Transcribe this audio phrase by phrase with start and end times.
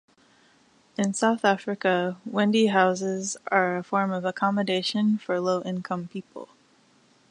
[0.97, 6.49] In South Africa, Wendy houses are a form of accommodation for low-income people.